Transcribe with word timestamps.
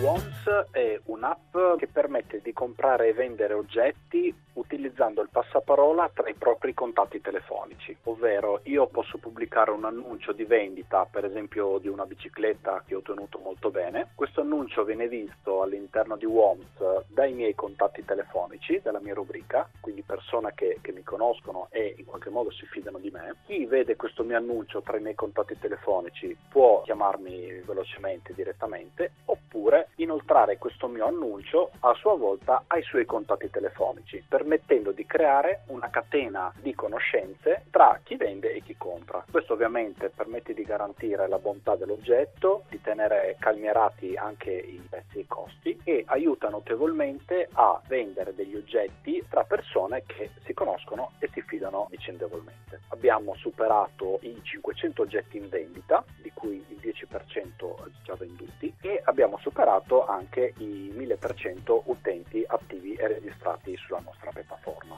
WOMS 0.00 0.70
è 0.70 1.00
un'app 1.06 1.56
che 1.76 1.88
permette 1.88 2.40
di 2.40 2.52
comprare 2.52 3.08
e 3.08 3.12
vendere 3.12 3.54
oggetti 3.54 4.32
utilizzando 4.52 5.22
il 5.22 5.28
passaparola 5.30 6.10
tra 6.14 6.28
i 6.28 6.34
propri 6.34 6.74
contatti 6.74 7.20
telefonici, 7.20 7.96
ovvero 8.04 8.60
io 8.64 8.86
posso 8.86 9.18
pubblicare 9.18 9.70
un 9.70 9.84
annuncio 9.84 10.32
di 10.32 10.44
vendita, 10.44 11.06
per 11.10 11.24
esempio 11.24 11.78
di 11.78 11.88
una 11.88 12.04
bicicletta 12.04 12.82
che 12.86 12.94
ho 12.94 13.00
tenuto 13.00 13.38
molto 13.38 13.70
bene. 13.70 14.10
Questo 14.14 14.40
annuncio 14.40 14.84
viene 14.84 15.08
visto 15.08 15.62
all'interno 15.62 16.16
di 16.16 16.26
WOMS 16.26 17.06
dai 17.08 17.32
miei 17.32 17.54
contatti 17.54 18.04
telefonici, 18.04 18.80
dalla 18.82 19.00
mia 19.00 19.14
rubrica, 19.14 19.68
quindi 19.80 20.02
persone 20.02 20.52
che, 20.54 20.78
che 20.80 20.92
mi 20.92 21.02
conoscono 21.02 21.68
e 21.70 21.94
in 21.96 22.04
qualche 22.04 22.30
modo 22.30 22.50
si 22.50 22.66
fidano 22.66 22.98
di 22.98 23.10
me. 23.10 23.34
Chi 23.46 23.64
vede 23.66 23.96
questo 23.96 24.22
mio 24.22 24.36
annuncio 24.36 24.80
tra 24.80 24.96
i 24.96 25.00
miei 25.00 25.14
contatti 25.14 25.58
telefonici 25.58 26.36
può 26.48 26.82
chiamarmi 26.82 27.62
velocemente 27.64 28.34
direttamente 28.34 29.12
oppure 29.26 29.87
inoltrare 29.96 30.58
questo 30.58 30.88
mio 30.88 31.06
annuncio 31.06 31.70
a 31.80 31.94
sua 31.94 32.16
volta 32.16 32.64
ai 32.66 32.82
suoi 32.82 33.04
contatti 33.04 33.50
telefonici, 33.50 34.24
permettendo 34.26 34.92
di 34.92 35.06
creare 35.06 35.62
una 35.66 35.90
catena 35.90 36.52
di 36.60 36.74
conoscenze 36.74 37.64
tra 37.70 38.00
chi 38.02 38.16
vende 38.16 38.52
e 38.52 38.62
chi 38.62 38.76
compra. 38.76 39.24
Questo 39.30 39.54
ovviamente 39.54 40.10
permette 40.10 40.54
di 40.54 40.62
garantire 40.62 41.28
la 41.28 41.38
bontà 41.38 41.76
dell'oggetto, 41.76 42.64
di 42.68 42.80
tenere 42.80 43.36
calmierati 43.38 44.16
anche 44.16 44.50
i 44.50 44.80
prezzi 44.88 45.18
e 45.18 45.20
i 45.20 45.26
costi 45.26 45.80
e 45.84 46.04
aiuta 46.06 46.48
notevolmente 46.48 47.48
a 47.52 47.80
vendere 47.86 48.34
degli 48.34 48.56
oggetti 48.56 49.24
tra 49.28 49.44
persone 49.44 50.02
che 50.06 50.30
si 50.44 50.54
conoscono 50.54 51.12
e 51.18 51.28
si 51.32 51.42
fidano 51.42 51.86
vicendevolmente. 51.90 52.80
Abbiamo 52.88 53.34
superato 53.34 54.18
i 54.22 54.38
500 54.42 55.02
oggetti 55.02 55.36
in 55.36 55.48
vendita, 55.48 56.04
di 56.20 56.30
cui 56.38 56.64
il 56.68 56.78
10% 56.80 57.90
già 58.02 58.14
venduti, 58.14 58.72
e 58.80 59.00
abbiamo 59.04 59.38
superato 59.38 60.06
anche 60.06 60.54
i 60.58 60.92
1000% 60.96 61.82
utenti 61.84 62.44
attivi 62.46 62.94
e 62.94 63.08
registrati 63.08 63.76
sulla 63.76 64.00
nostra 64.04 64.30
piattaforma. 64.32 64.96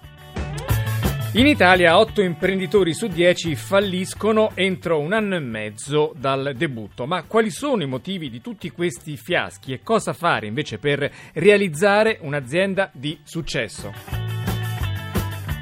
In 1.34 1.46
Italia 1.46 1.96
8 1.96 2.22
imprenditori 2.22 2.92
su 2.92 3.06
10 3.06 3.54
falliscono 3.54 4.50
entro 4.56 4.98
un 4.98 5.12
anno 5.12 5.36
e 5.36 5.38
mezzo 5.38 6.12
dal 6.16 6.54
debutto. 6.56 7.06
Ma 7.06 7.22
quali 7.22 7.50
sono 7.50 7.84
i 7.84 7.86
motivi 7.86 8.28
di 8.28 8.40
tutti 8.40 8.68
questi 8.70 9.16
fiaschi 9.16 9.72
e 9.72 9.80
cosa 9.80 10.12
fare 10.12 10.48
invece 10.48 10.78
per 10.78 11.08
realizzare 11.34 12.18
un'azienda 12.20 12.90
di 12.92 13.16
successo? 13.22 14.29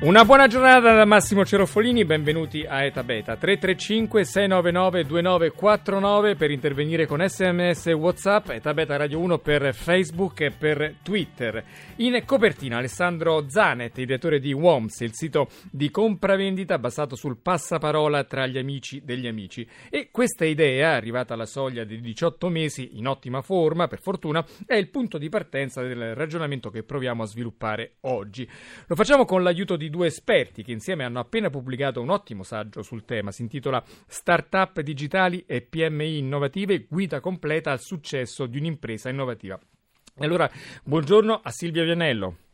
Una 0.01 0.25
buona 0.25 0.47
giornata 0.47 0.95
da 0.95 1.05
Massimo 1.05 1.45
Cerofolini, 1.45 2.05
benvenuti 2.05 2.65
a 2.65 2.85
Eta 2.85 3.03
Beta 3.03 3.35
335 3.35 4.25
699 4.25 5.05
2949 5.05 6.37
per 6.37 6.53
intervenire 6.53 7.05
con 7.05 7.21
sms 7.21 7.89
e 7.89 7.93
whatsapp, 7.95 8.51
Eta 8.51 8.73
Beta 8.75 8.95
Radio 8.95 9.19
1 9.19 9.39
per 9.39 9.75
Facebook 9.75 10.43
e 10.43 10.53
per 10.53 10.99
Twitter. 11.03 11.65
In 11.97 12.23
copertina 12.25 12.77
Alessandro 12.77 13.49
Zanet, 13.49 13.97
direttore 13.97 14.39
di 14.39 14.53
WOMS, 14.53 15.01
il 15.01 15.15
sito 15.15 15.49
di 15.69 15.91
compravendita 15.91 16.79
basato 16.79 17.17
sul 17.17 17.39
passaparola 17.39 18.23
tra 18.23 18.47
gli 18.47 18.57
amici 18.57 19.03
degli 19.05 19.27
amici. 19.27 19.69
E 19.91 20.11
questa 20.13 20.45
idea, 20.45 20.95
arrivata 20.95 21.35
alla 21.35 21.45
soglia 21.45 21.83
di 21.83 22.01
18 22.01 22.49
mesi, 22.49 22.91
in 22.99 23.09
ottima 23.09 23.43
forma 23.43 23.89
per 23.89 24.01
fortuna, 24.01 24.47
è 24.65 24.75
il 24.75 24.91
punto 24.91 25.19
di 25.19 25.29
partenza 25.29 25.83
del 25.83 26.15
ragionamento 26.15 26.71
che 26.71 26.85
proviamo 26.85 27.25
a 27.25 27.27
sviluppare 27.27 27.97
oggi. 28.03 28.49
Lo 28.87 28.95
facciamo 28.95 29.25
con 29.25 29.43
l'aiuto 29.43 29.75
di 29.75 29.87
due 29.91 30.07
esperti 30.07 30.63
che 30.63 30.73
insieme 30.73 31.05
hanno 31.05 31.21
appena 31.21 31.51
pubblicato 31.51 32.01
un 32.01 32.11
ottimo 32.11 32.43
saggio 32.43 32.83
sul 32.83 33.05
tema. 33.05 33.31
Si 33.31 33.43
intitola 33.43 33.83
Startup 34.07 34.81
digitali 34.81 35.45
e 35.47 35.63
PMI 35.63 36.19
innovative, 36.19 36.87
guida 36.89 37.21
completa 37.21 37.71
al 37.71 37.81
successo 37.81 38.47
di 38.47 38.59
un'impresa 38.59 39.09
innovativa. 39.09 39.59
Allora, 40.19 40.51
buongiorno 40.83 41.41
a 41.43 41.51
Silvia 41.51 41.85
Vianello. 41.85 42.48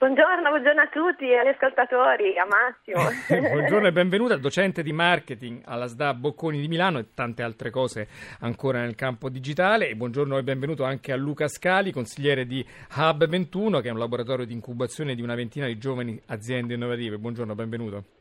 Buongiorno, 0.00 0.48
buongiorno 0.48 0.80
a 0.80 0.88
tutti, 0.88 1.26
agli 1.26 1.48
ascoltatori, 1.48 2.38
a 2.38 2.46
Massimo. 2.46 3.04
buongiorno 3.52 3.86
e 3.86 3.92
benvenuta, 3.92 4.34
docente 4.38 4.82
di 4.82 4.94
marketing 4.94 5.60
alla 5.66 5.86
SDA 5.88 6.14
Bocconi 6.14 6.58
di 6.58 6.68
Milano 6.68 6.98
e 6.98 7.12
tante 7.12 7.42
altre 7.42 7.68
cose 7.68 8.08
ancora 8.40 8.80
nel 8.80 8.94
campo 8.94 9.28
digitale. 9.28 9.90
E 9.90 9.96
buongiorno 9.96 10.38
e 10.38 10.42
benvenuto 10.42 10.84
anche 10.84 11.12
a 11.12 11.16
Luca 11.16 11.48
Scali, 11.48 11.92
consigliere 11.92 12.46
di 12.46 12.66
Hub 12.96 13.26
21, 13.26 13.80
che 13.80 13.88
è 13.88 13.92
un 13.92 13.98
laboratorio 13.98 14.46
di 14.46 14.54
incubazione 14.54 15.14
di 15.14 15.20
una 15.20 15.34
ventina 15.34 15.66
di 15.66 15.76
giovani 15.76 16.18
aziende 16.28 16.72
innovative. 16.72 17.18
Buongiorno, 17.18 17.54
benvenuto. 17.54 18.19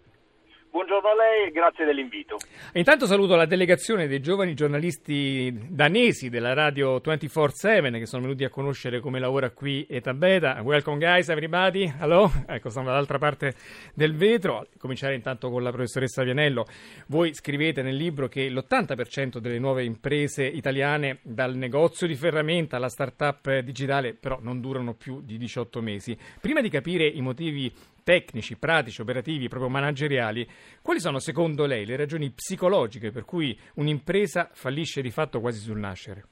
Buongiorno 0.72 1.10
a 1.10 1.16
lei 1.16 1.48
e 1.48 1.52
grazie 1.52 1.84
dell'invito. 1.84 2.38
Intanto 2.74 3.08
saluto 3.08 3.36
la 3.36 3.48
delegazione 3.48 4.08
dei 4.08 4.22
giovani 4.22 4.54
giornalisti 4.54 5.52
danesi 5.68 6.30
della 6.30 6.54
radio 6.54 6.98
24-7 6.98 7.98
che 7.98 8.06
sono 8.06 8.22
venuti 8.22 8.44
a 8.44 8.50
conoscere 8.50 9.00
come 9.00 9.20
lavora 9.20 9.50
qui 9.50 9.88
Eta 9.90 10.14
Beta. 10.14 10.62
Welcome 10.62 11.00
guys, 11.00 11.28
everybody. 11.30 11.92
Hello. 12.00 12.32
Ecco, 12.46 12.70
sono 12.70 12.86
dall'altra 12.86 13.18
parte 13.18 13.56
del 13.96 14.16
vetro. 14.16 14.68
Cominciare 14.78 15.16
intanto 15.16 15.50
con 15.50 15.64
la 15.64 15.72
professoressa 15.72 16.22
Vianello. 16.22 16.68
Voi 17.08 17.34
scrivete 17.34 17.82
nel 17.82 17.96
libro 17.96 18.28
che 18.28 18.48
l'80% 18.48 19.40
delle 19.40 19.58
nuove 19.58 19.84
imprese 19.84 20.46
italiane, 20.46 21.18
dal 21.24 21.56
negozio 21.56 22.06
di 22.06 22.14
ferramenta 22.14 22.76
alla 22.76 22.90
start-up 22.90 23.58
digitale, 23.62 24.14
però 24.14 24.38
non 24.40 24.62
durano 24.62 24.94
più 24.94 25.22
di 25.22 25.40
18 25.40 25.82
mesi. 25.82 26.16
Prima 26.40 26.62
di 26.62 26.70
capire 26.70 27.08
i 27.08 27.22
motivi 27.22 27.74
tecnici, 28.04 28.58
pratici, 28.58 29.02
operativi, 29.02 29.48
proprio 29.48 29.70
manageriali, 29.70 30.48
quali 30.82 31.00
sono 31.00 31.20
secondo 31.20 31.66
lei 31.66 31.86
le 31.86 31.96
ragioni 31.96 32.32
psicologiche 32.32 33.12
per 33.12 33.26
cui 33.26 33.58
un'impresa 33.76 34.50
fallisce 34.54 35.02
di 35.02 35.12
fatto 35.12 35.40
quasi 35.40 35.60
sul 35.60 35.80
nascere? 35.80 36.26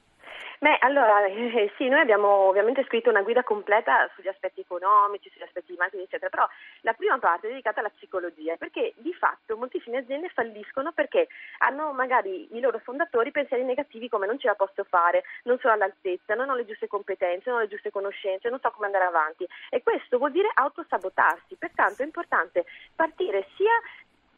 Beh, 0.60 0.76
allora, 0.80 1.24
eh, 1.30 1.72
sì, 1.76 1.88
noi 1.88 2.00
abbiamo 2.00 2.28
ovviamente 2.48 2.82
scritto 2.84 3.10
una 3.10 3.22
guida 3.22 3.44
completa 3.44 4.10
sugli 4.14 4.26
aspetti 4.26 4.60
economici, 4.60 5.30
sugli 5.30 5.42
aspetti 5.44 5.70
di 5.70 5.78
marketing, 5.78 6.06
eccetera, 6.06 6.30
però 6.30 6.48
la 6.80 6.94
prima 6.94 7.16
parte 7.18 7.46
è 7.46 7.50
dedicata 7.50 7.78
alla 7.78 7.90
psicologia, 7.90 8.56
perché 8.56 8.92
di 8.96 9.14
fatto 9.14 9.56
moltissime 9.56 9.98
aziende 9.98 10.28
falliscono 10.30 10.90
perché 10.92 11.28
hanno 11.58 11.92
magari 11.92 12.48
i 12.56 12.60
loro 12.60 12.78
fondatori 12.80 13.30
pensieri 13.30 13.62
negativi 13.62 14.08
come 14.08 14.26
non 14.26 14.38
ce 14.38 14.48
la 14.48 14.54
posso 14.56 14.82
fare, 14.82 15.22
non 15.44 15.58
sono 15.60 15.74
all'altezza, 15.74 16.34
non 16.34 16.50
ho 16.50 16.56
le 16.56 16.66
giuste 16.66 16.88
competenze, 16.88 17.50
non 17.50 17.60
ho 17.60 17.62
le 17.62 17.68
giuste 17.68 17.92
conoscenze, 17.92 18.48
non 18.48 18.58
so 18.60 18.70
come 18.72 18.86
andare 18.86 19.04
avanti. 19.04 19.46
E 19.70 19.82
questo 19.84 20.18
vuol 20.18 20.32
dire 20.32 20.50
autosabotarsi, 20.52 21.54
pertanto 21.56 22.02
è 22.02 22.04
importante 22.04 22.64
partire 22.96 23.46
sia 23.56 23.72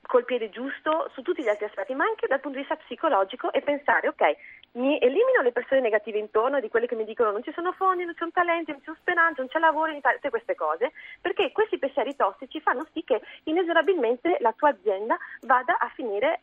col 0.02 0.24
piede 0.24 0.50
giusto 0.50 1.10
su 1.12 1.22
tutti 1.22 1.42
gli 1.42 1.48
altri 1.48 1.66
aspetti, 1.66 1.94
ma 1.94 2.04
anche 2.04 2.26
dal 2.26 2.40
punto 2.40 2.58
di 2.58 2.64
vista 2.64 2.82
psicologico 2.82 3.52
e 3.52 3.62
pensare, 3.62 4.08
ok, 4.08 4.36
mi 4.72 4.98
elimino 5.00 5.42
le 5.42 5.52
persone 5.52 5.80
negative 5.80 6.18
intorno, 6.18 6.60
di 6.60 6.68
quelle 6.68 6.86
che 6.86 6.94
mi 6.94 7.04
dicono 7.04 7.30
non 7.30 7.42
ci 7.42 7.52
sono 7.52 7.72
fondi, 7.72 8.04
non 8.04 8.14
c'è 8.14 8.24
un 8.24 8.32
talento, 8.32 8.72
non 8.72 8.80
c'è 8.80 8.92
speranza, 9.00 9.40
non 9.40 9.48
c'è 9.48 9.58
lavoro, 9.58 9.92
tutte 9.92 10.30
queste 10.30 10.54
cose, 10.54 10.92
perché 11.20 11.52
questi 11.52 11.78
pensieri 11.78 12.16
tossici 12.16 12.60
fanno 12.60 12.86
sì 12.92 13.02
che 13.04 13.20
inesorabilmente 13.44 14.36
la 14.40 14.52
tua 14.52 14.70
azienda 14.70 15.18
vada 15.42 15.78
a 15.78 15.90
finire 15.94 16.42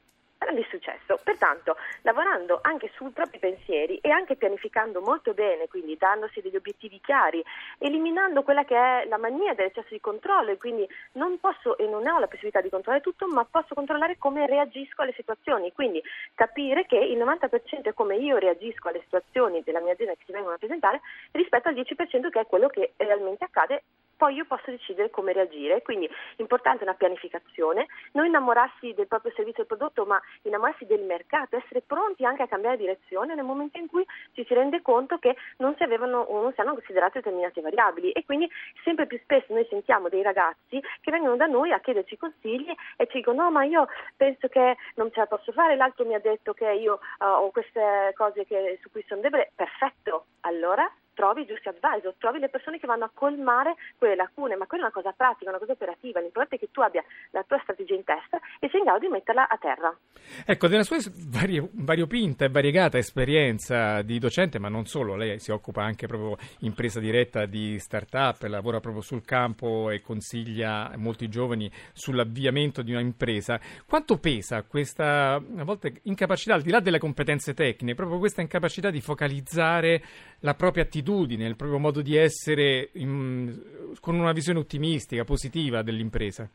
di 0.54 0.66
successo. 0.70 1.20
Pertanto, 1.24 1.76
lavorando 2.02 2.60
anche 2.62 2.92
sui 2.96 3.12
propri 3.12 3.40
pensieri 3.40 3.98
e 3.98 4.10
anche 4.10 4.36
pianificando 4.36 5.02
molto 5.02 5.34
bene, 5.34 5.68
quindi 5.68 5.98
dandosi 5.98 6.42
degli 6.42 6.56
obiettivi 6.56 7.00
chiari, 7.00 7.44
eliminando 7.80 8.44
quella 8.44 8.64
che 8.64 8.76
è 8.76 9.06
la 9.08 9.18
mania 9.18 9.54
dell'eccesso 9.54 9.90
di 9.90 10.00
controllo 10.00 10.52
e 10.52 10.58
quindi 10.58 10.88
non 11.14 11.40
posso 11.40 11.78
e 11.78 11.88
non 11.88 12.08
ho 12.08 12.20
la 12.20 12.28
possibilità 12.28 12.62
di 12.62 12.70
controllare 12.70 13.04
tutto, 13.04 13.28
ma 13.28 13.46
posso 13.46 13.74
controllare 13.74 14.18
come 14.18 14.46
reagisco 14.48 15.02
alle 15.02 15.14
situazioni, 15.14 15.72
quindi 15.74 16.02
capire 16.34 16.86
che 16.86 16.98
il 16.98 17.18
90% 17.18 17.84
è 17.84 17.94
come 17.94 18.16
io 18.16 18.38
reagisco 18.38 18.90
alle 18.90 19.02
situazioni 19.04 19.62
della 19.64 19.82
mia 19.82 19.94
azienda 19.94 20.14
che 20.14 20.24
si 20.26 20.32
vengono 20.32 20.56
a 20.56 20.58
presentare 20.58 21.02
rispetto 21.32 21.70
al 21.70 21.76
10% 21.76 22.30
che 22.30 22.40
è 22.40 22.46
quello 22.46 22.68
che 22.68 22.94
realmente 22.98 23.44
accade 23.44 23.84
poi 24.18 24.36
io 24.36 24.46
posso 24.46 24.72
decidere 24.72 25.10
come 25.10 25.32
reagire. 25.32 25.82
Quindi 25.82 26.10
importante 26.38 26.84
una 26.84 26.96
pianificazione, 26.96 27.88
non 28.14 28.26
innamorarsi 28.26 28.94
del 28.94 29.08
proprio 29.08 29.32
servizio 29.36 29.64
o 29.64 29.66
prodotto, 29.66 30.06
ma 30.06 30.20
innamorarsi 30.42 30.86
del 30.86 31.04
mercato, 31.04 31.56
essere 31.56 31.82
pronti 31.82 32.26
anche 32.26 32.44
a 32.44 32.48
cambiare 32.48 32.78
direzione 32.78 33.36
nel 33.36 33.46
momento 33.46 33.78
in 33.78 33.88
cui 33.88 34.06
ci 34.34 34.44
si 34.46 34.54
rende 34.54 34.82
conto 34.82 35.18
che 35.18 35.36
non 35.58 35.76
si, 35.76 35.84
avevano, 35.84 36.28
non 36.30 36.52
si 36.54 36.62
hanno 36.62 36.74
considerato 36.74 37.20
determinate 37.20 37.62
variabili. 37.62 38.12
E 38.12 38.26
quindi 38.26 38.50
sempre 38.84 39.06
più 39.06 39.20
spesso 39.22 39.54
noi 39.54 39.66
sentiamo 39.70 40.10
dei 40.10 40.22
ragazzi 40.22 40.82
che 41.02 41.12
vengono 41.12 41.36
da 41.36 41.46
noi 41.46 41.72
a 41.72 41.80
chiederci 41.80 42.18
consigli 42.18 42.74
e 42.98 43.08
ci 43.08 43.18
dicono 43.18 43.44
no 43.44 43.52
ma 43.52 43.64
io 43.64 43.88
penso 44.16 44.48
che 44.48 44.76
non 44.96 45.12
ce 45.12 45.20
la 45.20 45.28
posso 45.28 45.52
fare, 45.52 45.76
l'altro 45.76 46.06
mi 46.06 46.16
ha 46.16 46.20
detto 46.20 46.54
che 46.54 46.70
io 46.72 47.00
uh, 47.20 47.26
ho 47.26 47.52
queste 47.52 48.14
cose 48.16 48.46
che, 48.46 48.80
su 48.82 48.90
cui 48.90 49.04
sono 49.08 49.22
debole, 49.22 49.52
perfetto, 49.56 50.26
allora 50.42 50.90
trovi 51.18 51.42
i 51.42 51.46
giusti 51.48 51.68
advisor, 51.68 52.14
trovi 52.20 52.38
le 52.38 52.48
persone 52.48 52.78
che 52.78 52.86
vanno 52.86 53.06
a 53.06 53.12
colmare 53.12 53.74
quelle 53.98 54.16
lacune, 54.16 54.56
ma 54.56 54.68
quella 54.68 54.84
è 54.84 54.86
una 54.86 54.94
cosa 54.94 55.14
pratica, 55.18 55.50
una 55.50 55.58
cosa 55.58 55.72
operativa, 55.72 56.20
l'importante 56.20 56.58
è 56.58 56.60
che 56.60 56.70
tu 56.72 56.82
abbia 56.82 57.04
la 57.32 57.44
tua 57.44 57.58
strategia 57.64 57.96
in 57.96 58.04
testa 58.04 58.38
e 58.60 58.70
sia 58.70 58.78
in 58.78 58.86
grado 58.86 59.00
di 59.00 59.08
metterla 59.08 59.50
a 59.50 59.58
terra. 59.58 59.98
Ecco, 60.46 60.68
della 60.68 60.84
sua 60.84 60.98
vario, 61.30 61.70
variopinta 61.72 62.46
e 62.46 62.50
variegata 62.50 63.00
esperienza 63.00 64.04
di 64.04 64.20
docente, 64.20 64.60
ma 64.60 64.70
non 64.70 64.86
solo, 64.86 65.16
lei 65.16 65.40
si 65.40 65.50
occupa 65.50 65.82
anche 65.82 66.06
proprio 66.06 66.38
in 66.60 66.76
presa 66.76 67.00
diretta 67.00 67.48
di 67.48 67.80
start-up, 67.80 68.44
lavora 68.44 68.80
proprio 68.80 69.02
sul 69.02 69.26
campo 69.26 69.90
e 69.90 70.02
consiglia 70.02 70.92
molti 70.98 71.30
giovani 71.30 71.72
sull'avviamento 71.94 72.84
di 72.84 72.92
una 72.92 73.02
impresa. 73.02 73.60
Quanto 73.88 74.20
pesa 74.20 74.62
questa, 74.62 75.34
a 75.34 75.64
volte, 75.64 76.02
incapacità, 76.04 76.54
al 76.54 76.62
di 76.62 76.70
là 76.70 76.80
delle 76.80 77.00
competenze 77.00 77.56
tecniche, 77.56 77.96
proprio 77.96 78.20
questa 78.20 78.42
incapacità 78.42 78.92
di 78.92 79.02
focalizzare 79.02 80.04
la 80.42 80.54
propria 80.54 80.86
attitudine, 81.08 81.48
il 81.48 81.56
proprio 81.56 81.80
modo 81.80 82.02
di 82.02 82.18
essere 82.18 82.90
in, 82.94 83.96
con 84.02 84.20
una 84.20 84.34
visione 84.34 84.60
ottimistica, 84.60 85.24
positiva 85.24 85.82
dell'impresa? 85.82 86.50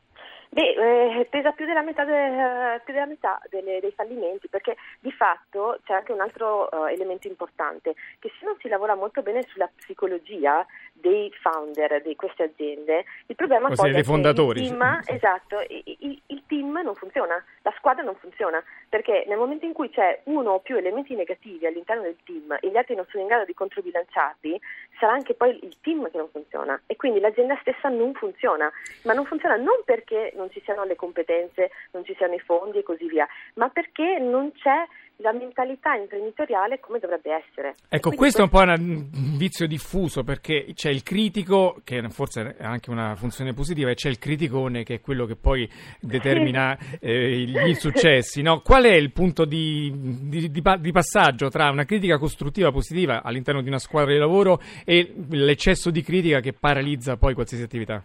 Beh, 0.50 0.75
eh, 1.20 1.26
pesa 1.31 1.52
più 1.52 1.64
della 1.64 1.81
metà, 1.81 2.04
de, 2.04 2.78
più 2.84 2.93
della 2.93 3.06
metà 3.06 3.40
delle, 3.49 3.81
dei 3.81 3.93
fallimenti, 3.93 4.49
perché 4.49 4.76
di 5.00 5.10
fatto 5.10 5.78
c'è 5.84 5.94
anche 5.94 6.12
un 6.12 6.20
altro 6.20 6.69
uh, 6.70 6.84
elemento 6.84 7.26
importante, 7.26 7.94
che 8.19 8.31
se 8.38 8.44
non 8.44 8.56
si 8.60 8.69
lavora 8.69 8.94
molto 8.94 9.22
bene 9.22 9.43
sulla 9.49 9.70
psicologia 9.75 10.66
dei 11.02 11.31
founder 11.43 12.00
di 12.00 12.14
queste 12.16 12.44
aziende, 12.44 13.04
il 13.26 13.34
problema 13.34 13.69
poi 13.69 13.90
dei 13.90 14.00
è 14.00 14.04
fondatori, 14.04 14.60
che 14.60 14.66
il 14.66 14.76
team, 14.78 15.00
sì. 15.02 15.12
esatto, 15.12 15.60
il, 15.69 16.22
il 16.26 16.43
team 16.46 16.81
non 16.82 16.94
funziona, 16.94 17.44
la 17.62 17.75
squadra 17.76 18.04
non 18.04 18.14
funziona, 18.14 18.62
perché 18.88 19.25
nel 19.26 19.37
momento 19.37 19.66
in 19.66 19.72
cui 19.72 19.90
c'è 19.90 20.20
uno 20.25 20.52
o 20.52 20.60
più 20.60 20.76
elementi 20.76 21.14
negativi 21.14 21.66
all'interno 21.66 22.02
del 22.02 22.16
team 22.25 22.56
e 22.60 22.70
gli 22.70 22.76
altri 22.76 22.94
non 22.94 23.06
sono 23.10 23.22
in 23.22 23.28
grado 23.28 23.44
di 23.44 23.54
controbilanciarli, 23.54 24.60
sarà 24.99 25.12
anche 25.12 25.34
poi 25.34 25.58
il 25.62 25.76
team 25.81 26.08
che 26.10 26.16
non 26.16 26.28
funziona 26.31 26.81
e 26.87 26.96
quindi 26.96 27.19
l'azienda 27.19 27.58
stessa 27.60 27.88
non 27.88 28.14
funziona, 28.14 28.70
ma 29.02 29.12
non 29.12 29.26
funziona 29.26 29.56
non 29.56 29.82
perché 29.84 30.32
non 30.37 30.50
ci 30.50 30.60
siano 30.64 30.84
le 30.84 30.94
competenze, 30.94 31.70
non 31.90 32.04
ci 32.04 32.14
siano 32.14 32.34
i 32.34 32.40
fondi 32.40 32.78
e 32.78 32.82
così 32.84 33.08
via, 33.08 33.26
ma 33.54 33.69
perché 33.69 34.19
non 34.20 34.52
c'è 34.52 34.87
la 35.22 35.32
mentalità 35.32 35.94
imprenditoriale 35.94 36.80
come 36.80 36.98
dovrebbe 36.98 37.32
essere. 37.32 37.74
Ecco, 37.88 38.10
Quindi 38.10 38.16
questo 38.16 38.40
è 38.40 38.44
un 38.44 38.50
po' 38.50 38.60
un 38.60 39.36
vizio 39.36 39.66
diffuso 39.66 40.22
perché 40.24 40.66
c'è 40.74 40.90
il 40.90 41.02
critico, 41.02 41.80
che 41.84 42.02
forse 42.10 42.56
è 42.56 42.64
anche 42.64 42.90
una 42.90 43.14
funzione 43.14 43.54
positiva, 43.54 43.90
e 43.90 43.94
c'è 43.94 44.08
il 44.08 44.19
criticone 44.19 44.82
che 44.82 44.94
è 44.94 45.00
quello 45.00 45.24
che 45.24 45.36
poi 45.36 45.69
determina 46.00 46.76
eh, 47.00 47.38
gli 47.38 47.56
insuccessi. 47.66 48.42
No? 48.42 48.60
Qual 48.60 48.84
è 48.84 48.94
il 48.94 49.12
punto 49.12 49.44
di, 49.44 49.92
di, 49.94 50.50
di, 50.50 50.62
di, 50.80 50.92
passaggio 50.92 51.48
tra 51.48 51.70
una 51.70 51.84
critica 51.84 52.18
costruttiva 52.18 52.70
positiva 52.70 53.22
all'interno 53.22 53.62
di 53.62 53.68
una 53.68 53.78
squadra 53.78 54.12
di 54.12 54.18
lavoro 54.18 54.60
e 54.84 55.14
l'eccesso 55.30 55.90
di 55.90 56.02
critica 56.02 56.40
che 56.40 56.52
paralizza 56.52 57.16
poi 57.16 57.34
qualsiasi 57.34 57.62
attività? 57.62 58.02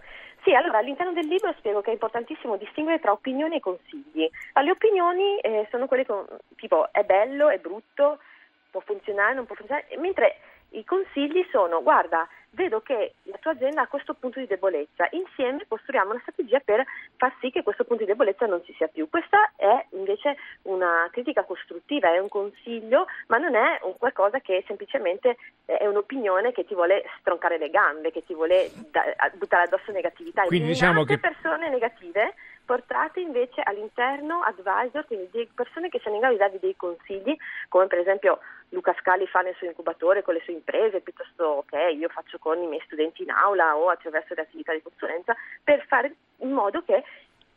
Sì, 0.48 0.56
allora 0.56 0.78
all'interno 0.78 1.12
del 1.12 1.28
libro 1.28 1.54
spiego 1.58 1.82
che 1.82 1.90
è 1.90 1.94
importantissimo 1.94 2.56
distinguere 2.56 3.02
tra 3.02 3.12
opinioni 3.12 3.58
e 3.58 3.60
consigli. 3.60 4.30
Le 4.54 4.72
opinioni 4.72 5.38
eh, 5.40 5.68
sono 5.70 5.88
quelle 5.88 6.06
con, 6.06 6.26
tipo 6.56 6.88
è 6.94 7.04
bello, 7.04 7.50
è 7.50 7.58
brutto, 7.58 8.20
può 8.72 8.80
funzionare, 8.80 9.34
non 9.34 9.46
può 9.46 9.56
funzionare, 9.56 9.88
mentre 9.98 10.38
i 10.70 10.86
consigli 10.86 11.46
sono 11.52 11.84
guarda, 11.84 12.26
vedo 12.58 12.82
che 12.82 13.14
la 13.24 13.38
tua 13.40 13.52
azienda 13.52 13.84
ha 13.84 13.88
questo 13.88 14.16
punto 14.16 14.40
di 14.40 14.48
debolezza, 14.48 15.08
insieme 15.12 15.66
costruiamo 15.68 16.10
una 16.10 16.20
strategia 16.22 16.60
per 16.60 16.84
far 17.16 17.32
sì 17.40 17.52
che 17.52 17.62
questo 17.62 17.84
punto 17.84 18.04
di 18.04 18.10
debolezza 18.10 18.48
non 18.48 18.64
ci 18.66 18.74
sia 18.74 18.88
più. 18.88 19.08
Questa 19.10 19.52
è 19.56 19.86
invece 19.92 20.36
una 20.64 21.08
critica 21.12 21.44
costruttiva, 21.44 22.12
è 22.12 22.18
un 22.18 22.30
consiglio, 22.30 23.06
ma 23.28 23.38
non 23.38 23.56
è 23.56 23.80
un 23.84 23.96
qualcosa 23.98 24.40
che 24.40 24.64
semplicemente 24.66 25.38
è 25.66 25.86
un'opinione 25.86 26.52
che 26.52 26.66
ti 26.66 26.74
vuole 26.74 27.04
stroncare 27.20 27.60
le 27.60 27.70
gambe, 27.70 28.12
che 28.12 28.26
ti 28.26 28.34
vuole 28.34 28.72
da, 28.90 29.04
buttare 29.36 29.64
addosso 29.64 29.92
negatività. 29.92 30.44
Quindi 30.44 30.70
diciamo 30.70 31.04
che 31.04 31.20
persone 31.20 31.70
negative 31.70 32.34
portate 32.68 33.22
invece 33.22 33.62
all'interno 33.64 34.42
advisor, 34.42 35.06
quindi 35.06 35.30
di 35.32 35.50
persone 35.56 35.88
che 35.88 36.00
siano 36.00 36.18
in 36.18 36.22
grado 36.22 36.36
di 36.36 36.42
darvi 36.42 36.60
dei 36.60 36.76
consigli, 36.76 37.34
come 37.70 37.88
per 37.88 38.00
esempio 38.00 38.40
Luca 38.70 38.94
Scali 39.00 39.26
fa 39.26 39.40
nel 39.40 39.56
suo 39.56 39.68
incubatore 39.68 40.22
con 40.22 40.34
le 40.34 40.42
sue 40.42 40.52
imprese, 40.52 41.00
piuttosto 41.00 41.64
che 41.70 41.82
io 41.92 42.10
faccio 42.10 42.38
con 42.40 42.62
i 42.62 42.68
miei 42.68 42.84
studenti 42.84 43.24
in 43.24 43.32
aula 43.32 43.78
o 43.78 43.88
attraverso 43.88 44.34
le 44.34 44.42
attività 44.42 44.74
di 44.74 44.82
consulenza, 44.82 45.34
per 45.64 45.86
fare 45.88 46.14
in 46.40 46.52
modo 46.52 46.84
che 46.84 47.04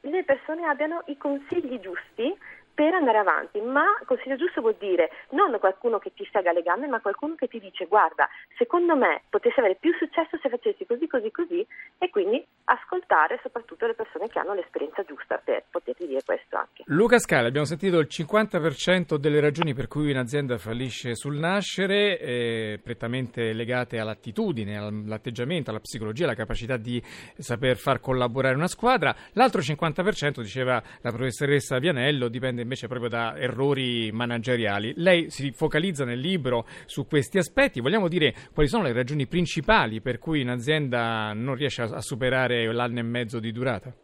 le 0.02 0.22
persone 0.22 0.64
abbiano 0.64 1.02
i 1.06 1.16
consigli 1.16 1.80
giusti 1.80 2.32
per 2.75 2.94
andare 2.94 3.19
avanti, 3.19 3.61
ma 3.61 3.84
consiglio 4.06 4.37
giusto 4.37 4.61
vuol 4.61 4.76
dire 4.78 5.11
non 5.31 5.56
qualcuno 5.58 5.99
che 5.99 6.12
ti 6.14 6.26
sega 6.32 6.52
le 6.52 6.62
gambe, 6.62 6.87
ma 6.87 7.00
qualcuno 7.00 7.34
che 7.34 7.49
ti 7.49 7.61
dice 7.61 7.87
guarda, 7.87 8.28
secondo 8.56 8.96
me 8.96 9.22
potessi 9.28 9.58
avere 9.58 9.76
più 9.78 9.93
successo 9.94 10.38
se 10.40 10.49
facessi 10.49 10.87
così, 10.87 11.06
così, 11.06 11.31
così 11.31 11.67
e 11.99 12.11
quindi 12.11 12.44
ascoltare 12.64 13.38
soprattutto 13.43 13.87
le 13.87 13.94
persone 13.94 14.28
che 14.28 14.38
hanno 14.38 14.55
l'esperienza 14.55 15.02
giusta 15.02 15.40
per 15.43 15.64
poterti 15.70 16.06
dire 16.06 16.22
questo 16.25 16.56
anche. 16.56 16.84
Luca 16.87 17.19
Scala, 17.19 17.49
abbiamo 17.49 17.67
sentito 17.67 17.99
il 17.99 18.08
50% 18.11 19.16
delle 19.16 19.40
ragioni 19.40 19.75
per 19.75 19.88
cui 19.88 20.11
un'azienda 20.11 20.56
fallisce 20.58 21.14
sul 21.14 21.37
nascere, 21.37 22.19
eh, 22.19 22.81
prettamente 22.82 23.52
legate 23.52 23.99
all'attitudine, 23.99 24.76
all'atteggiamento, 24.78 25.70
alla 25.70 25.81
psicologia, 25.81 26.25
alla 26.25 26.34
capacità 26.34 26.76
di 26.76 27.02
saper 27.02 27.76
far 27.76 28.00
collaborare 28.00 28.55
una 28.55 28.69
squadra, 28.69 29.14
l'altro 29.32 29.61
50% 29.61 30.40
diceva 30.40 30.82
la 31.02 31.11
professoressa 31.11 31.78
Vianello 31.78 32.28
dipende 32.28 32.59
invece 32.62 32.86
proprio 32.86 33.08
da 33.08 33.36
errori 33.36 34.10
manageriali. 34.12 34.92
Lei 34.96 35.30
si 35.30 35.50
focalizza 35.52 36.04
nel 36.04 36.18
libro 36.18 36.66
su 36.86 37.06
questi 37.06 37.38
aspetti. 37.38 37.80
Vogliamo 37.80 38.08
dire 38.08 38.34
quali 38.52 38.68
sono 38.68 38.84
le 38.84 38.92
ragioni 38.92 39.26
principali 39.26 40.00
per 40.00 40.18
cui 40.18 40.42
un'azienda 40.42 41.32
non 41.32 41.54
riesce 41.54 41.82
a, 41.82 42.00
superare 42.00 42.72
l'anno 42.72 42.98
e 42.98 43.02
mezzo 43.02 43.38
di 43.38 43.52
durata? 43.52 43.94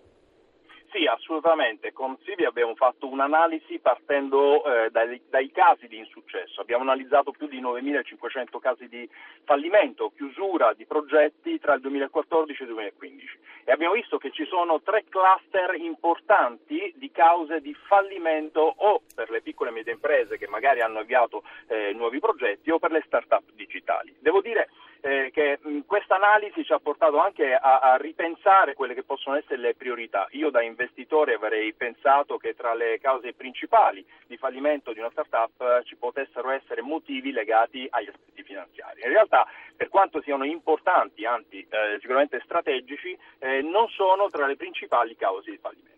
Assolutamente. 1.26 1.92
Con 1.92 2.16
Silvia 2.22 2.46
abbiamo 2.46 2.76
fatto 2.76 3.08
un'analisi 3.08 3.80
partendo 3.80 4.62
eh, 4.64 4.90
dai, 4.90 5.20
dai, 5.28 5.50
casi 5.50 5.88
di 5.88 5.98
insuccesso. 5.98 6.60
Abbiamo 6.60 6.84
analizzato 6.84 7.32
più 7.32 7.48
di 7.48 7.60
9.500 7.60 8.60
casi 8.60 8.86
di 8.88 9.10
fallimento, 9.42 10.12
chiusura 10.14 10.72
di 10.74 10.86
progetti 10.86 11.58
tra 11.58 11.74
il 11.74 11.80
2014 11.80 12.62
e 12.62 12.64
il 12.66 12.70
2015 12.70 13.38
e 13.64 13.72
abbiamo 13.72 13.94
visto 13.94 14.16
che 14.18 14.30
ci 14.30 14.46
sono 14.46 14.80
tre 14.80 15.06
cluster 15.08 15.74
importanti 15.74 16.92
di 16.94 17.10
cause 17.10 17.60
di 17.60 17.74
fallimento 17.74 18.60
o 18.60 19.02
per 19.12 19.28
le 19.28 19.42
piccole 19.42 19.70
e 19.70 19.72
medie 19.72 19.94
imprese 19.94 20.38
che 20.38 20.46
magari 20.46 20.82
hanno 20.82 21.00
avviato 21.00 21.42
eh, 21.66 21.92
nuovi 21.92 22.20
progetti 22.20 22.70
o 22.70 22.78
per 22.78 22.92
le 22.92 23.02
start-up 23.04 23.42
digitali. 23.54 24.14
Devo 24.20 24.40
dire 24.40 24.68
eh, 25.00 25.30
che 25.32 25.58
questa 25.86 26.16
analisi 26.16 26.64
ci 26.64 26.72
ha 26.72 26.78
portato 26.78 27.18
anche 27.18 27.54
a, 27.54 27.78
a, 27.78 27.96
ripensare 27.96 28.74
quelle 28.74 28.94
che 28.94 29.02
possono 29.02 29.36
essere 29.36 29.58
le 29.58 29.74
priorità. 29.74 30.26
Io 30.30 30.50
da 30.50 30.62
investitore 30.62 31.34
avrei 31.34 31.72
pensato 31.72 32.36
che 32.36 32.54
tra 32.54 32.74
le 32.74 32.98
cause 33.00 33.32
principali 33.34 34.04
di 34.26 34.36
fallimento 34.36 34.92
di 34.92 34.98
una 34.98 35.10
startup 35.10 35.60
eh, 35.60 35.84
ci 35.84 35.96
potessero 35.96 36.50
essere 36.50 36.82
motivi 36.82 37.32
legati 37.32 37.86
agli 37.90 38.08
aspetti 38.08 38.42
finanziari. 38.42 39.02
In 39.02 39.10
realtà, 39.10 39.46
per 39.76 39.88
quanto 39.88 40.20
siano 40.22 40.44
importanti, 40.44 41.24
anzi 41.24 41.66
eh, 41.68 41.98
sicuramente 42.00 42.40
strategici, 42.44 43.16
eh, 43.38 43.62
non 43.62 43.88
sono 43.88 44.28
tra 44.28 44.46
le 44.46 44.56
principali 44.56 45.16
cause 45.16 45.50
di 45.50 45.58
fallimento. 45.58 45.96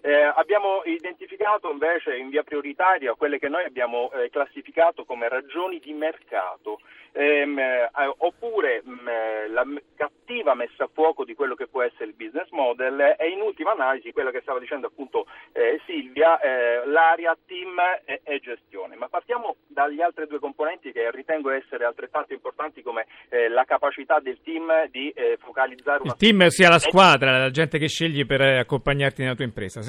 Eh, 0.00 0.12
abbiamo 0.12 0.82
identificato 0.84 1.70
invece 1.70 2.16
in 2.16 2.28
via 2.28 2.42
prioritaria 2.42 3.14
quelle 3.14 3.38
che 3.38 3.48
noi 3.48 3.64
abbiamo 3.64 4.10
eh, 4.12 4.30
classificato 4.30 5.04
come 5.04 5.28
ragioni 5.28 5.80
di 5.80 5.92
mercato, 5.92 6.80
ehm, 7.12 7.58
eh, 7.58 7.90
oppure 8.18 8.82
mh, 8.84 8.90
mm, 8.90 9.08
eh, 9.08 9.48
la 9.48 9.66
cattiva 9.96 10.54
messa 10.54 10.84
a 10.84 10.90
fuoco 10.92 11.24
di 11.24 11.34
quello 11.34 11.54
che 11.54 11.66
può 11.66 11.82
essere 11.82 12.06
il 12.06 12.14
business 12.14 12.48
model 12.50 13.16
e 13.18 13.28
in 13.28 13.40
ultima 13.40 13.72
analisi 13.72 14.12
quella 14.12 14.30
che 14.30 14.40
stava 14.42 14.60
dicendo 14.60 14.86
appunto 14.86 15.26
eh, 15.52 15.80
Silvia, 15.86 16.38
eh, 16.40 16.86
l'area 16.86 17.36
team 17.46 17.78
e, 18.04 18.20
e, 18.22 18.38
gestione. 18.38 18.94
Ma 18.96 19.08
partiamo 19.08 19.56
dagli 19.66 20.00
altri 20.00 20.26
due 20.26 20.38
componenti 20.38 20.92
che 20.92 21.10
ritengo 21.10 21.50
essere 21.50 21.84
altrettanto 21.84 22.32
importanti 22.32 22.82
come 22.82 23.06
la 23.50 23.64
capacità 23.64 24.20
del 24.20 24.38
team 24.42 24.88
di 24.90 25.12
focalizzare 25.38 26.02
una... 26.02 26.12
Il 26.12 26.18
team 26.18 26.46
sia 26.48 26.68
la 26.68 26.78
squadra, 26.78 27.38
la 27.38 27.50
gente 27.50 27.78
che 27.78 27.88
scegli 27.88 28.24
per 28.26 28.40
accompagnarti 28.40 29.22
nella 29.22 29.34
tua 29.34 29.44
impresa. 29.44 29.80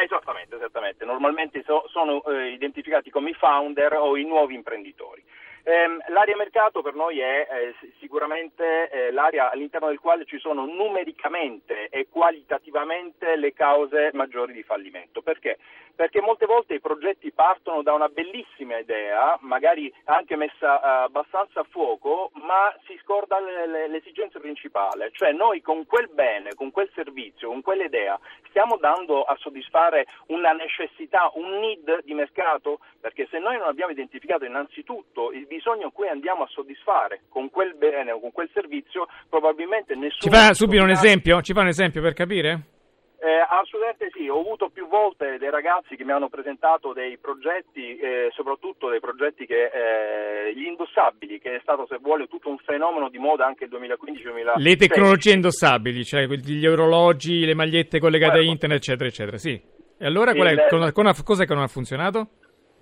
Esattamente, 0.00 0.54
esattamente. 0.54 1.04
Normalmente 1.04 1.62
so, 1.64 1.84
sono 1.88 2.22
eh, 2.24 2.52
identificati 2.52 3.10
come 3.10 3.30
i 3.30 3.34
founder 3.34 3.94
o 3.94 4.16
i 4.16 4.24
nuovi 4.24 4.54
imprenditori. 4.54 5.22
Ehm, 5.68 6.02
l'area 6.08 6.34
mercato 6.34 6.80
per 6.80 6.94
noi 6.94 7.20
è 7.20 7.46
eh, 7.50 7.74
sicuramente 7.98 8.88
eh, 8.88 9.10
l'area 9.12 9.50
all'interno 9.50 9.88
del 9.88 10.00
quale 10.00 10.24
ci 10.24 10.38
sono 10.38 10.64
numericamente 10.64 11.88
e 11.90 12.08
qualitativamente 12.08 13.36
le 13.36 13.52
cause 13.52 14.08
maggiori 14.14 14.54
di 14.54 14.62
fallimento. 14.62 15.20
Perché? 15.20 15.58
Perché 15.94 16.22
molte 16.22 16.46
volte 16.46 16.72
i 16.72 16.80
progetti 16.80 17.32
partono 17.32 17.82
da 17.82 17.92
una 17.92 18.08
bellissima 18.08 18.78
idea, 18.78 19.36
magari 19.40 19.92
anche 20.04 20.36
messa 20.36 20.80
eh, 20.80 21.04
abbastanza 21.04 21.60
a 21.60 21.66
fuoco, 21.68 22.30
ma 22.36 22.74
si 22.86 22.98
scorda 23.02 23.38
le, 23.38 23.66
le, 23.66 23.88
l'esigenza 23.88 24.38
principale, 24.40 25.10
cioè 25.12 25.32
noi 25.32 25.60
con 25.60 25.84
quel 25.84 26.08
bene, 26.08 26.54
con 26.54 26.70
quel 26.70 26.90
servizio, 26.94 27.48
con 27.48 27.60
quell'idea 27.60 28.18
stiamo 28.48 28.78
dando 28.78 29.22
a 29.22 29.36
soddisfare 29.36 30.06
una 30.28 30.52
necessità, 30.52 31.30
un 31.34 31.58
need 31.58 32.04
di 32.04 32.14
mercato? 32.14 32.80
Perché 33.00 33.26
se 33.30 33.38
noi 33.38 33.58
non 33.58 33.68
abbiamo 33.68 33.92
identificato 33.92 34.46
innanzitutto 34.46 35.30
il 35.30 35.40
business 35.42 35.56
bisogno 35.58 35.90
cui 35.90 36.08
andiamo 36.08 36.44
a 36.44 36.48
soddisfare 36.48 37.22
con 37.28 37.50
quel 37.50 37.74
bene 37.74 38.12
o 38.12 38.20
con 38.20 38.30
quel 38.32 38.48
servizio 38.54 39.08
probabilmente 39.28 39.94
nessuno... 39.94 40.20
Ci 40.20 40.30
fa 40.30 40.54
subito 40.54 40.82
un 40.82 40.90
esempio? 40.90 41.42
Ci 41.42 41.52
fa 41.52 41.60
un 41.60 41.66
esempio 41.68 42.00
per 42.00 42.14
capire? 42.14 42.76
Eh, 43.20 43.44
assolutamente 43.48 44.10
sì, 44.14 44.28
ho 44.28 44.38
avuto 44.38 44.68
più 44.68 44.86
volte 44.86 45.38
dei 45.38 45.50
ragazzi 45.50 45.96
che 45.96 46.04
mi 46.04 46.12
hanno 46.12 46.28
presentato 46.28 46.92
dei 46.92 47.18
progetti, 47.18 47.98
eh, 47.98 48.30
soprattutto 48.32 48.88
dei 48.88 49.00
progetti 49.00 49.44
che 49.44 49.64
eh, 49.74 50.54
gli 50.54 50.66
indossabili, 50.66 51.40
che 51.40 51.56
è 51.56 51.58
stato 51.60 51.84
se 51.90 51.98
vuole 52.00 52.28
tutto 52.28 52.48
un 52.48 52.58
fenomeno 52.58 53.08
di 53.08 53.18
moda 53.18 53.44
anche 53.44 53.66
nel 53.68 53.80
2015-2016. 53.80 54.62
Le 54.62 54.76
tecnologie 54.76 55.32
indossabili, 55.32 56.04
cioè 56.04 56.26
gli 56.26 56.64
orologi, 56.66 57.44
le 57.44 57.54
magliette 57.54 57.98
collegate 57.98 58.36
Certo. 58.36 58.48
a 58.48 58.52
internet, 58.52 58.78
eccetera, 58.78 59.08
eccetera, 59.08 59.36
sì. 59.36 59.60
E 60.00 60.06
allora 60.06 60.30
Sì, 60.30 60.36
qual 60.36 60.56
è, 60.56 60.66
con- 60.68 60.92
con- 60.92 61.12
cos'è 61.24 61.44
che 61.44 61.54
non 61.54 61.64
ha 61.64 61.68
funzionato? 61.68 62.28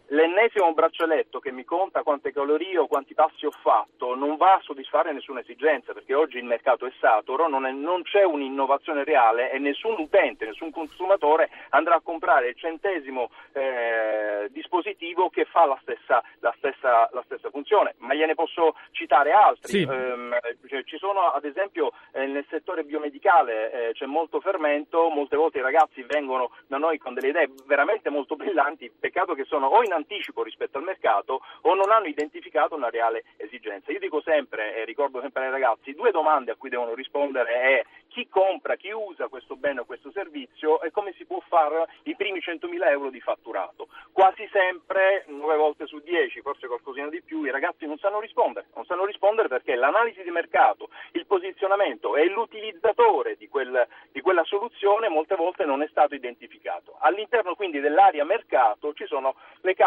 L'ennesimo 0.08 0.72
braccialetto 0.72 1.40
che 1.40 1.50
mi 1.50 1.64
conta 1.64 2.02
quante 2.02 2.32
calorie 2.32 2.78
o 2.78 2.86
quanti 2.86 3.12
passi 3.14 3.44
ho 3.44 3.50
fatto 3.50 4.14
non 4.14 4.36
va 4.36 4.54
a 4.54 4.60
soddisfare 4.62 5.12
nessuna 5.12 5.40
esigenza 5.40 5.92
perché 5.92 6.14
oggi 6.14 6.36
il 6.38 6.44
mercato 6.44 6.86
è 6.86 6.92
saturo, 7.00 7.48
non, 7.48 7.66
è- 7.66 7.72
non 7.72 8.02
c'è 8.02 8.22
un'innovazione 8.22 9.02
reale 9.02 9.50
e 9.50 9.58
nessun 9.58 9.96
utente, 9.98 10.46
nessun 10.46 10.70
consumatore 10.70 11.50
andrà 11.70 11.96
a 11.96 12.00
comprare 12.00 12.50
il 12.50 12.56
centesimo 12.56 13.30
eh, 13.52 14.46
dispositivo 14.50 15.28
che 15.28 15.44
fa 15.44 15.66
la 15.66 15.78
stessa, 15.82 16.22
la, 16.38 16.54
stessa, 16.56 17.08
la 17.12 17.22
stessa 17.24 17.50
funzione. 17.50 17.94
Ma 17.98 18.14
gliene 18.14 18.34
posso 18.34 18.76
citare 18.92 19.32
altri. 19.32 19.80
Sì. 19.80 19.84
Cioè, 19.86 20.84
ci 20.84 20.98
sono 20.98 21.32
ad 21.32 21.44
esempio 21.44 21.92
eh, 22.12 22.26
nel 22.26 22.46
settore 22.48 22.84
biomedicale 22.84 23.88
eh, 23.88 23.92
c'è 23.92 24.06
molto 24.06 24.40
fermento, 24.40 25.08
molte 25.08 25.36
volte 25.36 25.58
i 25.58 25.62
ragazzi 25.62 26.02
vengono 26.02 26.52
da 26.68 26.78
noi 26.78 26.98
con 26.98 27.14
delle 27.14 27.28
idee 27.28 27.50
veramente 27.66 28.08
molto 28.08 28.36
brillanti, 28.36 28.92
peccato 28.98 29.34
che 29.34 29.44
sono 29.44 29.66
o 29.66 29.82
in 29.82 29.92
anticipo 29.96 30.42
rispetto 30.42 30.78
al 30.78 30.84
mercato 30.84 31.40
o 31.62 31.74
non 31.74 31.90
hanno 31.90 32.06
identificato 32.06 32.74
una 32.74 32.90
reale 32.90 33.24
esigenza. 33.36 33.92
Io 33.92 33.98
dico 33.98 34.20
sempre 34.20 34.76
e 34.76 34.84
ricordo 34.84 35.20
sempre 35.20 35.44
ai 35.44 35.50
ragazzi, 35.50 35.94
due 35.94 36.10
domande 36.10 36.52
a 36.52 36.56
cui 36.56 36.68
devono 36.68 36.94
rispondere 36.94 37.52
è 37.52 37.84
chi 38.08 38.28
compra, 38.28 38.76
chi 38.76 38.90
usa 38.90 39.28
questo 39.28 39.56
bene 39.56 39.80
o 39.80 39.84
questo 39.84 40.10
servizio 40.10 40.80
e 40.80 40.90
come 40.90 41.12
si 41.18 41.26
può 41.26 41.38
fare 41.48 41.86
i 42.04 42.16
primi 42.16 42.38
100.000 42.38 42.88
euro 42.88 43.10
di 43.10 43.20
fatturato. 43.20 43.88
Quasi 44.12 44.48
sempre, 44.50 45.24
9 45.26 45.56
volte 45.56 45.86
su 45.86 46.00
10, 46.00 46.40
forse 46.40 46.66
qualcosina 46.66 47.08
di 47.08 47.20
più, 47.22 47.42
i 47.44 47.50
ragazzi 47.50 47.84
non 47.86 47.98
sanno 47.98 48.20
rispondere, 48.20 48.68
non 48.74 48.86
sanno 48.86 49.04
rispondere 49.04 49.48
perché 49.48 49.74
l'analisi 49.74 50.22
di 50.22 50.30
mercato, 50.30 50.88
il 51.12 51.26
posizionamento 51.26 52.16
e 52.16 52.28
l'utilizzatore 52.28 53.36
di, 53.36 53.48
quel- 53.48 53.86
di 54.12 54.20
quella 54.20 54.44
soluzione 54.44 55.08
molte 55.08 55.34
volte 55.34 55.64
non 55.64 55.82
è 55.82 55.88
stato 55.88 56.14
identificato. 56.14 56.96
All'interno 57.00 57.54
quindi 57.54 57.80
dell'area 57.80 58.24
mercato 58.24 58.94
ci 58.94 59.06
sono 59.06 59.34
le 59.60 59.74
cause, 59.74 59.85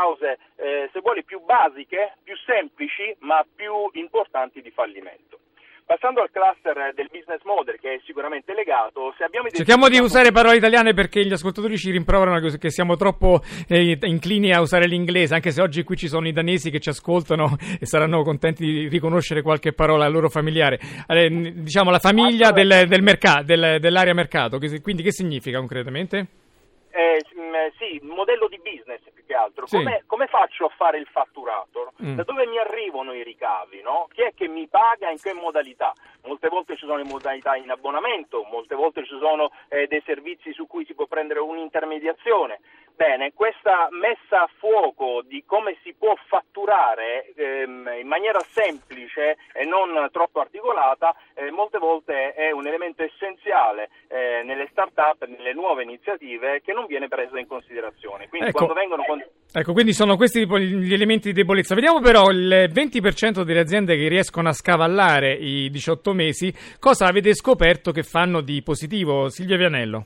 eh, 0.56 0.90
se 0.92 1.00
vuole, 1.02 1.24
più 1.24 1.40
basiche, 1.44 2.14
più 2.24 2.36
semplici, 2.46 3.16
ma 3.20 3.46
più 3.56 3.90
importanti 3.94 4.62
di 4.62 4.72
fallimento. 4.72 5.38
Passando 5.90 6.22
al 6.22 6.30
cluster 6.30 6.94
del 6.94 7.10
business 7.12 7.42
model, 7.46 7.80
che 7.80 7.96
è 7.96 8.00
sicuramente 8.06 8.54
legato, 8.54 9.12
se 9.18 9.24
abbiamo 9.24 9.50
Cerchiamo 9.50 9.90
di 9.90 9.98
usare 9.98 10.32
parole 10.32 10.58
italiane 10.58 10.94
perché 10.94 11.26
gli 11.26 11.32
ascoltatori 11.32 11.78
ci 11.80 11.90
rimproverano 11.90 12.40
che- 12.60 12.70
siamo 12.70 12.96
troppo 12.96 13.42
eh, 13.68 13.98
inclini 14.04 14.54
a 14.54 14.62
usare 14.62 14.86
l'inglese, 14.86 15.34
anche 15.34 15.50
se 15.50 15.64
oggi 15.64 15.82
qui 15.82 15.96
ci 15.98 16.08
sono 16.08 16.28
i 16.28 16.32
danesi 16.32 16.70
che 16.70 16.80
ci 16.80 16.90
ascoltano 16.90 17.58
e 17.80 17.88
saranno 17.88 18.22
contenti 18.22 18.64
di 18.64 18.88
riconoscere 18.88 19.42
qualche 19.42 19.74
parola 19.74 20.08
loro 20.08 20.30
familiare. 20.30 20.78
Eh, 21.08 21.54
diciamo 21.56 21.90
la 21.90 21.98
famiglia 21.98 22.52
del, 22.52 22.86
del 22.88 23.02
mercato, 23.02 23.46
del- 23.46 23.80
dell'area 23.80 24.14
mercato, 24.14 24.60
quindi 24.60 25.02
che 25.02 25.12
significa 25.12 25.58
concretamente? 25.58 26.28
Eh, 26.92 27.18
mh, 27.34 27.72
sì, 27.80 28.00
modello 28.04 28.48
di 28.48 28.60
business 28.62 29.02
che 29.30 29.36
altro. 29.36 29.68
Sì. 29.68 29.78
Come, 29.78 30.04
come 30.08 30.26
faccio 30.26 30.66
a 30.66 30.70
fare 30.76 30.98
il 30.98 31.06
fatturato? 31.06 31.94
Mm. 32.02 32.16
Da 32.16 32.24
dove 32.24 32.48
mi 32.48 32.58
arrivano 32.58 33.14
i 33.14 33.24
ricavi? 33.24 33.82
No? 33.82 34.08
Chi 34.12 34.24
è 34.24 34.34
che 34.34 34.48
mi 34.48 34.68
paga 34.68 35.12
in 35.12 35.20
che 35.22 35.34
modalità? 35.34 35.94
Molte 36.24 36.50
volte 36.50 36.76
ci 36.76 36.86
sono 36.86 36.98
le 36.98 37.04
modalità 37.04 37.56
in 37.56 37.70
abbonamento, 37.70 38.44
molte 38.50 38.74
volte 38.74 39.06
ci 39.06 39.18
sono 39.20 39.52
eh, 39.68 39.86
dei 39.86 40.02
servizi 40.04 40.52
su 40.52 40.66
cui 40.66 40.84
si 40.86 40.96
può 40.96 41.06
prendere 41.06 41.42
un'intermediazione. 41.42 42.60
Bene, 43.00 43.32
questa 43.34 43.88
messa 43.92 44.44
a 44.44 44.50
fuoco 44.58 45.24
di 45.26 45.44
come 45.46 45.78
si 45.84 45.96
può 45.98 46.16
fatturare 46.28 47.32
ehm, 47.34 47.96
in 47.98 48.06
maniera 48.06 48.42
semplice 48.52 49.38
e 49.54 49.64
non 49.64 50.10
troppo 50.12 50.42
articolata, 50.42 51.16
eh, 51.34 51.50
molte 51.50 51.78
volte 51.78 52.34
è 52.34 52.52
un 52.52 52.68
elemento 52.68 53.02
essenziale 53.02 53.88
eh, 54.10 54.44
nelle 54.44 54.68
start-up, 54.72 55.26
nelle 55.28 55.54
nuove 55.54 55.84
iniziative 55.84 56.60
che 56.62 56.74
non 56.74 56.88
viene 56.88 57.08
preso 57.08 57.38
in 57.38 57.48
considerazione. 57.48 58.28
Quindi 58.28 58.50
Ecco. 58.50 58.66
quando 58.66 58.74
vengono 58.74 59.06
Ecco, 59.54 59.72
quindi 59.72 59.94
sono 59.94 60.18
questi 60.18 60.46
gli 60.46 60.94
elementi 60.94 61.30
di 61.30 61.34
debolezza. 61.34 61.76
Vediamo 61.76 62.02
però 62.02 62.30
il 62.32 62.70
20% 62.70 63.44
delle 63.44 63.62
aziende 63.62 63.96
che 63.96 64.10
riescono 64.10 64.50
a 64.50 64.54
scavallare 64.54 65.32
i 65.36 65.70
18 65.70 66.14
mesi, 66.14 66.54
cosa 66.82 67.06
avete 67.06 67.34
scoperto 67.34 67.94
che 67.94 68.04
fanno 68.04 68.42
di 68.42 68.62
positivo, 68.62 69.30
Silvia 69.30 69.56
Vianello? 69.56 70.06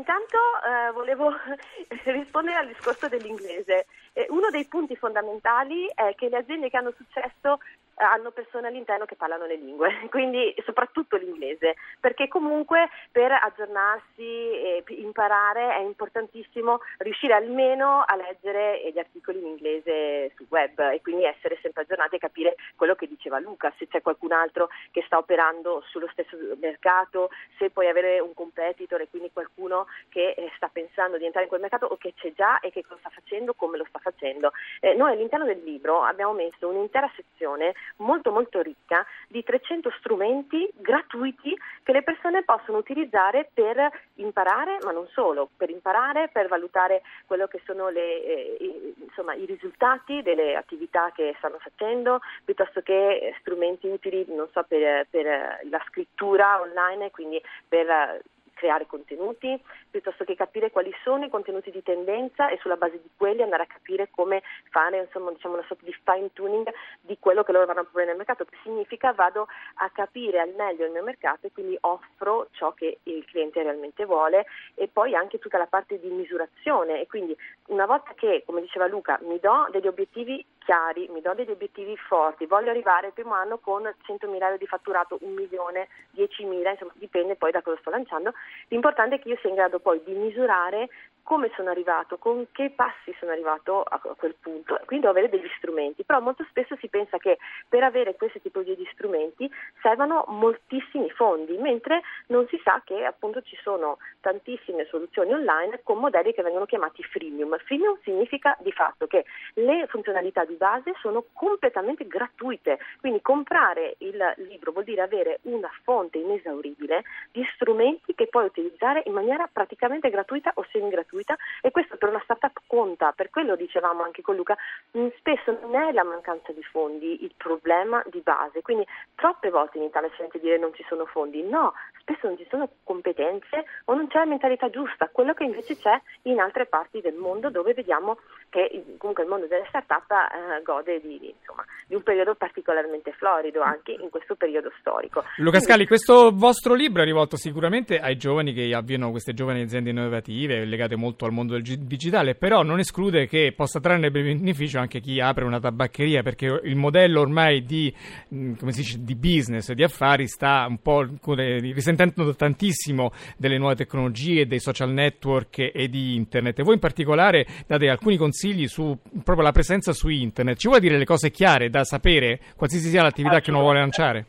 Intanto 0.00 0.38
eh, 0.64 0.92
volevo 0.92 1.30
rispondere 2.04 2.56
al 2.56 2.66
discorso 2.68 3.06
dell'inglese. 3.06 3.86
Eh, 4.14 4.26
uno 4.30 4.48
dei 4.48 4.64
punti 4.64 4.96
fondamentali 4.96 5.90
è 5.94 6.14
che 6.16 6.30
le 6.30 6.38
aziende 6.38 6.70
che 6.70 6.78
hanno 6.78 6.92
successo 6.96 7.60
hanno 8.00 8.30
persone 8.30 8.68
all'interno 8.68 9.04
che 9.04 9.16
parlano 9.16 9.46
le 9.46 9.56
lingue, 9.56 10.06
quindi 10.10 10.54
soprattutto 10.64 11.16
l'inglese, 11.16 11.76
perché 12.00 12.28
comunque 12.28 12.88
per 13.10 13.32
aggiornarsi 13.32 14.22
e 14.22 14.84
imparare 14.88 15.76
è 15.76 15.80
importantissimo 15.80 16.80
riuscire 16.98 17.34
almeno 17.34 18.02
a 18.06 18.16
leggere 18.16 18.90
gli 18.92 18.98
articoli 18.98 19.38
in 19.38 19.46
inglese 19.46 20.32
sul 20.36 20.46
web 20.48 20.78
e 20.92 21.00
quindi 21.02 21.24
essere 21.24 21.58
sempre 21.62 21.82
aggiornati 21.82 22.16
e 22.16 22.18
capire 22.18 22.56
quello 22.76 22.94
che 22.94 23.06
diceva 23.06 23.38
Luca, 23.38 23.72
se 23.78 23.86
c'è 23.88 24.00
qualcun 24.02 24.32
altro 24.32 24.68
che 24.90 25.02
sta 25.06 25.18
operando 25.18 25.82
sullo 25.88 26.08
stesso 26.12 26.36
mercato, 26.60 27.30
se 27.58 27.70
puoi 27.70 27.88
avere 27.88 28.20
un 28.20 28.34
competitor 28.34 29.00
e 29.00 29.08
quindi 29.08 29.30
qualcuno 29.32 29.86
che 30.08 30.30
eh, 30.30 30.50
sta 30.56 30.68
pensando 30.68 31.18
di 31.18 31.24
entrare 31.24 31.44
in 31.44 31.50
quel 31.50 31.60
mercato 31.60 31.86
o 31.86 31.96
che 31.96 32.14
c'è 32.16 32.32
già 32.32 32.60
e 32.60 32.70
che 32.70 32.82
cosa 32.82 33.00
sta 33.00 33.10
facendo, 33.10 33.54
come 33.54 33.76
lo 33.76 33.84
sta 33.88 33.98
facendo. 33.98 34.52
Eh, 34.80 34.94
noi 34.94 35.12
all'interno 35.12 35.44
del 35.44 35.62
libro 35.62 36.02
abbiamo 36.02 36.32
messo 36.32 36.68
un'intera 36.68 37.10
sezione 37.14 37.74
molto 37.96 38.30
molto 38.30 38.60
ricca 38.60 39.06
di 39.28 39.42
300 39.42 39.90
strumenti 39.98 40.68
gratuiti 40.74 41.56
che 41.82 41.92
le 41.92 42.02
persone 42.02 42.42
possono 42.42 42.78
utilizzare 42.78 43.50
per 43.52 43.90
imparare, 44.14 44.78
ma 44.82 44.92
non 44.92 45.06
solo, 45.08 45.48
per 45.56 45.70
imparare, 45.70 46.28
per 46.28 46.48
valutare 46.48 47.02
quello 47.26 47.46
che 47.46 47.60
sono 47.64 47.88
le, 47.88 48.24
eh, 48.24 48.94
insomma, 49.00 49.34
i 49.34 49.44
risultati 49.44 50.22
delle 50.22 50.56
attività 50.56 51.10
che 51.14 51.34
stanno 51.38 51.58
facendo, 51.58 52.20
piuttosto 52.44 52.80
che 52.82 53.16
eh, 53.16 53.36
strumenti 53.40 53.88
utili, 53.88 54.26
so, 54.52 54.64
per, 54.66 55.06
per, 55.08 55.60
la 55.70 55.82
scrittura 55.86 56.60
online, 56.60 57.10
quindi 57.10 57.40
per 57.68 57.88
eh, 57.88 58.22
creare 58.60 58.86
contenuti, 58.86 59.58
piuttosto 59.90 60.24
che 60.24 60.34
capire 60.34 60.70
quali 60.70 60.94
sono 61.02 61.24
i 61.24 61.30
contenuti 61.30 61.70
di 61.70 61.82
tendenza 61.82 62.50
e 62.50 62.58
sulla 62.60 62.76
base 62.76 63.00
di 63.00 63.08
quelli 63.16 63.40
andare 63.40 63.62
a 63.62 63.66
capire 63.66 64.10
come 64.10 64.42
fare 64.68 64.98
insomma, 64.98 65.30
diciamo, 65.32 65.54
una 65.54 65.64
sorta 65.66 65.86
di 65.86 65.96
fine 66.04 66.30
tuning 66.34 66.70
di 67.00 67.16
quello 67.18 67.42
che 67.42 67.52
loro 67.52 67.64
vanno 67.64 67.80
a 67.80 67.82
proporre 67.84 68.06
nel 68.06 68.16
mercato, 68.16 68.44
che 68.44 68.58
significa 68.62 69.14
vado 69.14 69.48
a 69.76 69.88
capire 69.88 70.40
al 70.40 70.52
meglio 70.54 70.84
il 70.84 70.92
mio 70.92 71.02
mercato 71.02 71.46
e 71.46 71.52
quindi 71.52 71.76
offro 71.80 72.48
ciò 72.50 72.72
che 72.72 72.98
il 73.04 73.24
cliente 73.24 73.62
realmente 73.62 74.04
vuole 74.04 74.44
e 74.74 74.88
poi 74.88 75.14
anche 75.14 75.38
tutta 75.38 75.56
la 75.56 75.66
parte 75.66 75.98
di 75.98 76.10
misurazione. 76.10 77.00
E 77.00 77.06
quindi 77.06 77.34
una 77.68 77.86
volta 77.86 78.12
che, 78.14 78.42
come 78.44 78.60
diceva 78.60 78.86
Luca, 78.86 79.18
mi 79.22 79.38
do 79.40 79.68
degli 79.70 79.86
obiettivi 79.86 80.44
chiari, 80.70 81.08
mi 81.10 81.20
do 81.20 81.34
degli 81.34 81.50
obiettivi 81.50 81.96
forti, 81.96 82.46
voglio 82.46 82.70
arrivare 82.70 83.08
il 83.08 83.12
primo 83.12 83.34
anno 83.34 83.58
con 83.58 83.82
100.000 83.82 84.40
euro 84.40 84.56
di 84.56 84.68
fatturato, 84.68 85.18
un 85.22 85.32
milione, 85.32 85.88
10.000, 86.14 86.70
insomma 86.70 86.92
dipende 86.94 87.34
poi 87.34 87.50
da 87.50 87.60
cosa 87.60 87.76
sto 87.80 87.90
lanciando, 87.90 88.32
l'importante 88.68 89.16
è 89.16 89.18
che 89.18 89.30
io 89.30 89.38
sia 89.40 89.48
in 89.48 89.56
grado 89.56 89.80
poi 89.80 90.00
di 90.04 90.12
misurare 90.12 90.88
come 91.22 91.50
sono 91.54 91.70
arrivato, 91.70 92.18
con 92.18 92.46
che 92.52 92.70
passi 92.70 93.14
sono 93.18 93.32
arrivato 93.32 93.82
a 93.82 93.98
quel 94.16 94.34
punto, 94.40 94.80
quindi 94.84 95.06
devo 95.06 95.18
avere 95.18 95.28
degli 95.28 95.48
strumenti, 95.56 96.04
però 96.04 96.20
molto 96.20 96.44
spesso 96.48 96.76
si 96.76 96.88
pensa 96.88 97.18
che 97.18 97.38
per 97.68 97.82
avere 97.82 98.16
queste 98.16 98.40
tipologie 98.40 98.76
di 98.76 98.88
strumenti 98.92 99.50
servano 99.80 100.24
moltissimi 100.28 101.10
fondi, 101.10 101.56
mentre 101.56 102.02
non 102.26 102.46
si 102.48 102.60
sa 102.64 102.82
che 102.84 103.04
appunto 103.04 103.42
ci 103.42 103.56
sono 103.62 103.98
tantissime 104.20 104.86
soluzioni 104.86 105.32
online 105.32 105.80
con 105.82 105.98
modelli 105.98 106.32
che 106.32 106.42
vengono 106.42 106.66
chiamati 106.66 107.02
freemium. 107.02 107.56
Freemium 107.58 107.98
significa 108.02 108.56
di 108.60 108.72
fatto 108.72 109.06
che 109.06 109.24
le 109.54 109.86
funzionalità 109.88 110.44
di 110.44 110.54
base 110.54 110.94
sono 111.00 111.24
completamente 111.32 112.06
gratuite, 112.06 112.78
quindi 113.00 113.20
comprare 113.22 113.94
il 113.98 114.34
libro 114.38 114.72
vuol 114.72 114.84
dire 114.84 115.02
avere 115.02 115.38
una 115.42 115.70
fonte 115.82 116.18
inesauribile 116.18 117.02
di 117.30 117.46
strumenti 117.54 118.14
che 118.14 118.26
puoi 118.26 118.46
utilizzare 118.46 119.02
in 119.06 119.12
maniera 119.12 119.48
praticamente 119.50 120.10
gratuita 120.10 120.52
o 120.54 120.66
semi 120.70 120.88
gratuita 120.90 121.19
e 121.60 121.70
questo 121.70 121.96
per 121.96 122.08
una 122.08 122.20
startup 122.22 122.60
conta, 122.66 123.12
per 123.12 123.30
quello 123.30 123.56
dicevamo 123.56 124.02
anche 124.02 124.22
con 124.22 124.36
Luca, 124.36 124.56
mh, 124.92 125.08
spesso 125.18 125.58
non 125.60 125.74
è 125.74 125.92
la 125.92 126.04
mancanza 126.04 126.52
di 126.52 126.62
fondi 126.62 127.24
il 127.24 127.32
problema 127.36 128.02
di 128.06 128.20
base, 128.20 128.62
quindi 128.62 128.86
troppe 129.14 129.50
volte 129.50 129.78
in 129.78 129.84
Italia 129.84 130.08
si 130.10 130.16
sente 130.16 130.40
dire 130.40 130.58
non 130.58 130.74
ci 130.74 130.84
sono 130.88 131.06
fondi, 131.06 131.42
no, 131.42 131.74
spesso 132.00 132.26
non 132.26 132.36
ci 132.36 132.46
sono 132.48 132.68
competenze 132.84 133.64
o 133.84 133.94
non 133.94 134.08
c'è 134.08 134.18
la 134.18 134.24
mentalità 134.26 134.68
giusta, 134.70 135.08
quello 135.12 135.34
che 135.34 135.44
invece 135.44 135.76
c'è 135.76 136.00
in 136.22 136.40
altre 136.40 136.66
parti 136.66 137.00
del 137.00 137.14
mondo 137.14 137.50
dove 137.50 137.74
vediamo 137.74 138.18
che 138.48 138.82
comunque 138.98 139.24
il 139.24 139.30
mondo 139.30 139.46
delle 139.46 139.64
start-up 139.68 140.10
eh, 140.10 140.62
gode 140.62 141.00
di, 141.00 141.18
di, 141.18 141.34
insomma, 141.38 141.64
di, 141.86 141.94
un 141.94 142.02
periodo 142.02 142.34
particolarmente 142.34 143.12
florido 143.12 143.62
anche 143.62 143.92
in 143.92 144.10
questo 144.10 144.34
periodo 144.34 144.72
storico. 144.80 145.24
Luca 145.36 145.60
Scali, 145.60 145.86
questo 145.86 146.32
vostro 146.32 146.74
libro 146.74 147.02
è 147.02 147.04
rivolto 147.04 147.36
sicuramente 147.36 147.98
ai 147.98 148.16
giovani 148.16 148.52
che 148.52 148.74
avviano 148.74 149.10
queste 149.10 149.34
giovani 149.34 149.62
aziende 149.62 149.90
innovative 149.90 150.64
legate 150.64 150.96
molto 151.00 151.24
al 151.24 151.32
mondo 151.32 151.58
del 151.58 151.78
digitale, 151.78 152.34
però 152.34 152.62
non 152.62 152.78
esclude 152.78 153.26
che 153.26 153.52
possa 153.56 153.80
trarne 153.80 154.10
beneficio 154.10 154.78
anche 154.78 155.00
chi 155.00 155.18
apre 155.18 155.44
una 155.44 155.58
tabaccheria, 155.58 156.22
perché 156.22 156.60
il 156.64 156.76
modello 156.76 157.20
ormai 157.20 157.64
di, 157.64 157.92
mm, 158.32 158.52
dice, 158.70 158.98
di 159.02 159.14
business, 159.16 159.72
di 159.72 159.82
affari, 159.82 160.28
sta 160.28 160.66
un 160.68 160.78
po' 160.78 161.06
risentendo 161.24 162.34
tantissimo 162.36 163.12
delle 163.36 163.58
nuove 163.58 163.74
tecnologie, 163.76 164.46
dei 164.46 164.60
social 164.60 164.92
network 164.92 165.70
e 165.72 165.88
di 165.88 166.14
internet. 166.14 166.58
E 166.58 166.62
voi 166.62 166.74
in 166.74 166.80
particolare 166.80 167.46
date 167.66 167.88
alcuni 167.88 168.16
consigli 168.16 168.68
su 168.68 168.96
proprio 169.24 169.44
la 169.44 169.52
presenza 169.52 169.92
su 169.92 170.08
internet. 170.08 170.58
Ci 170.58 170.68
vuoi 170.68 170.80
dire 170.80 170.98
le 170.98 171.04
cose 171.04 171.30
chiare 171.30 171.70
da 171.70 171.84
sapere, 171.84 172.40
qualsiasi 172.56 172.88
sia 172.88 173.02
l'attività 173.02 173.40
che 173.40 173.50
uno 173.50 173.60
vuole 173.60 173.78
lanciare? 173.78 174.26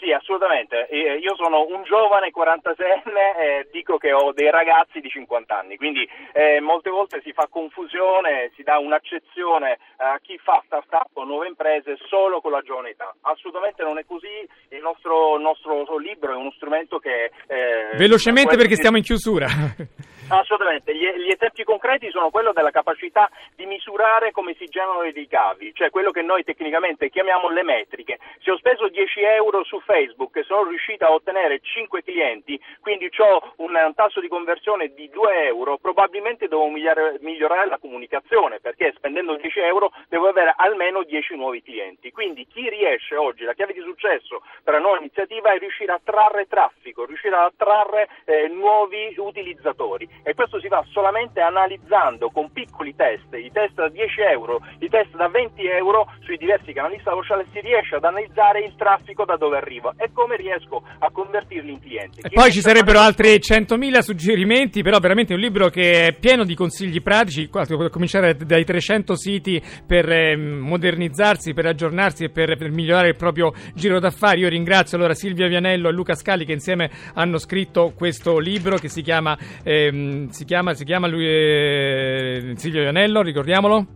Sì, 0.00 0.12
assolutamente. 0.12 0.88
Io 0.90 1.34
sono 1.34 1.66
un 1.68 1.82
giovane 1.82 2.30
46enne 2.30 3.38
e 3.38 3.68
dico 3.72 3.98
che 3.98 4.12
ho 4.12 4.32
dei 4.32 4.50
ragazzi 4.50 5.00
di 5.00 5.08
50 5.08 5.58
anni, 5.58 5.76
quindi 5.76 6.08
eh, 6.32 6.60
molte 6.60 6.90
volte 6.90 7.20
si 7.22 7.32
fa 7.32 7.48
confusione, 7.50 8.52
si 8.54 8.62
dà 8.62 8.78
un'accezione 8.78 9.78
a 9.96 10.18
chi 10.22 10.38
fa 10.38 10.62
start-up 10.66 11.16
o 11.16 11.24
nuove 11.24 11.48
imprese 11.48 11.96
solo 12.08 12.40
con 12.40 12.52
la 12.52 12.62
giovane 12.62 12.90
età. 12.90 13.12
Assolutamente 13.22 13.82
non 13.82 13.98
è 13.98 14.04
così, 14.06 14.46
il 14.68 14.80
nostro, 14.80 15.36
nostro 15.38 15.98
libro 15.98 16.32
è 16.32 16.36
uno 16.36 16.52
strumento 16.52 16.98
che... 16.98 17.30
Eh, 17.46 17.96
Velocemente 17.96 18.56
perché 18.56 18.76
stiamo 18.76 18.98
in 18.98 19.02
chiusura. 19.02 19.46
Assolutamente, 20.30 20.94
gli, 20.94 21.08
gli, 21.24 21.30
esempi 21.30 21.64
concreti 21.64 22.10
sono 22.10 22.28
quello 22.28 22.52
della 22.52 22.70
capacità 22.70 23.30
di 23.56 23.64
misurare 23.64 24.30
come 24.30 24.54
si 24.58 24.66
generano 24.66 25.04
i 25.04 25.10
ricavi, 25.10 25.72
cioè 25.72 25.88
quello 25.88 26.10
che 26.10 26.20
noi 26.20 26.44
tecnicamente 26.44 27.08
chiamiamo 27.08 27.48
le 27.48 27.62
metriche. 27.62 28.18
Se 28.42 28.50
ho 28.50 28.58
speso 28.58 28.88
10 28.88 29.20
euro 29.22 29.64
su 29.64 29.80
Facebook 29.80 30.36
e 30.36 30.42
sono 30.42 30.68
riuscito 30.68 31.06
a 31.06 31.12
ottenere 31.12 31.60
5 31.60 32.02
clienti, 32.02 32.60
quindi 32.82 33.10
ho 33.16 33.54
un, 33.56 33.74
un 33.74 33.94
tasso 33.94 34.20
di 34.20 34.28
conversione 34.28 34.92
di 34.92 35.08
2 35.08 35.46
euro, 35.46 35.78
probabilmente 35.78 36.46
devo 36.46 36.68
migliorare, 36.68 37.16
migliorare 37.20 37.66
la 37.66 37.78
comunicazione 37.78 38.60
perché 38.60 38.92
spendendo 38.96 39.34
10 39.34 39.60
euro 39.60 39.92
devo 40.08 40.28
avere 40.28 40.52
almeno 40.54 41.04
10 41.04 41.36
nuovi 41.36 41.62
clienti. 41.62 42.10
Quindi 42.10 42.46
chi 42.46 42.68
riesce 42.68 43.16
oggi, 43.16 43.44
la 43.44 43.54
chiave 43.54 43.72
di 43.72 43.80
successo 43.80 44.42
per 44.62 44.74
la 44.74 44.80
nuova 44.80 44.98
iniziativa 44.98 45.54
è 45.54 45.58
riuscire 45.58 45.92
a 45.92 46.00
trarre 46.04 46.46
traffico, 46.46 47.06
riuscire 47.06 47.34
a 47.34 47.44
attrarre 47.44 48.08
eh, 48.26 48.48
nuovi 48.48 49.14
utilizzatori 49.16 50.16
e 50.22 50.34
questo 50.34 50.60
si 50.60 50.68
fa 50.68 50.84
solamente 50.90 51.40
analizzando 51.40 52.30
con 52.30 52.50
piccoli 52.50 52.94
test, 52.94 53.32
i 53.34 53.50
test 53.52 53.74
da 53.74 53.88
10 53.88 54.20
euro, 54.32 54.60
i 54.80 54.88
test 54.88 55.16
da 55.16 55.28
20 55.28 55.66
euro 55.66 56.12
sui 56.20 56.36
diversi 56.36 56.72
canali 56.72 57.00
social 57.02 57.44
si 57.52 57.60
riesce 57.60 57.96
ad 57.96 58.04
analizzare 58.04 58.60
il 58.60 58.74
traffico 58.76 59.24
da 59.24 59.36
dove 59.36 59.56
arriva 59.56 59.94
e 59.96 60.10
come 60.12 60.36
riesco 60.36 60.82
a 60.98 61.10
convertirli 61.10 61.72
in 61.72 61.80
clienti. 61.80 62.20
E 62.22 62.30
poi 62.30 62.52
ci 62.52 62.60
sarebbero 62.60 62.98
altri 63.00 63.36
100.000 63.36 63.98
suggerimenti, 64.00 64.82
però 64.82 64.98
veramente 64.98 65.34
un 65.34 65.40
libro 65.40 65.68
che 65.68 66.06
è 66.06 66.12
pieno 66.12 66.44
di 66.44 66.54
consigli 66.54 67.02
pratici, 67.02 67.48
a 67.52 67.90
cominciare 67.90 68.36
dai 68.36 68.64
300 68.64 69.16
siti 69.16 69.62
per 69.86 70.10
eh, 70.10 70.36
modernizzarsi, 70.36 71.54
per 71.54 71.66
aggiornarsi 71.66 72.24
e 72.24 72.30
per, 72.30 72.56
per, 72.56 72.70
migliorare 72.70 73.08
il 73.08 73.16
proprio 73.16 73.52
giro 73.74 73.98
d'affari. 73.98 74.40
Io 74.40 74.48
ringrazio 74.48 74.96
allora 74.96 75.14
Silvia 75.14 75.48
Vianello 75.48 75.88
e 75.88 75.92
Luca 75.92 76.14
Scali 76.14 76.44
che 76.44 76.52
insieme 76.52 76.90
hanno 77.14 77.38
scritto 77.38 77.92
questo 77.96 78.38
libro 78.38 78.76
che 78.76 78.88
si 78.88 79.02
chiama 79.02 79.36
ehm, 79.62 80.07
si, 80.30 80.44
chiama, 80.44 80.74
si 80.74 80.84
chiama 80.84 81.06
lui, 81.06 81.26
eh, 81.26 82.54
Silvio 82.56 82.82
Ianello, 82.82 83.22
ricordiamolo? 83.22 83.86